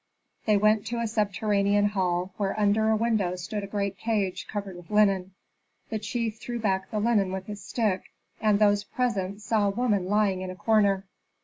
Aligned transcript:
They 0.47 0.57
went 0.57 0.87
to 0.87 0.97
a 0.99 1.05
subterranean 1.05 1.89
hall, 1.89 2.33
where 2.37 2.59
under 2.59 2.89
a 2.89 2.95
window 2.95 3.35
stood 3.35 3.63
a 3.63 3.67
great 3.67 3.99
cage 3.99 4.47
covered 4.47 4.75
with 4.75 4.89
linen. 4.89 5.33
The 5.91 5.99
chief 5.99 6.39
threw 6.39 6.57
back 6.57 6.89
the 6.89 6.99
linen 6.99 7.31
with 7.31 7.45
his 7.45 7.63
stick, 7.63 8.05
and 8.41 8.57
those 8.57 8.83
present 8.83 9.43
saw 9.43 9.67
a 9.67 9.69
woman 9.69 10.07
lying 10.07 10.41
in 10.41 10.49
a 10.49 10.55
corner. 10.55 11.05